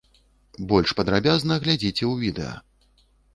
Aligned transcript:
Больш 0.71 0.93
падрабязна 0.99 1.59
глядзіце 1.67 2.03
ў 2.11 2.23
відэа. 2.23 2.57